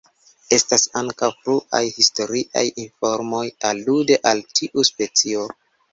Estas 0.55 0.85
ankaŭ 1.01 1.29
fruaj 1.41 1.83
historiaj 1.99 2.65
informoj 2.85 3.45
alude 3.73 4.19
al 4.31 4.43
tiu 4.59 4.87
specio. 4.93 5.45